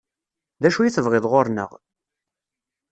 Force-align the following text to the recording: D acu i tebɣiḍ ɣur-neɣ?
D 0.61 0.63
acu 0.67 0.81
i 0.83 0.89
tebɣiḍ 0.95 1.25
ɣur-neɣ? 1.31 1.71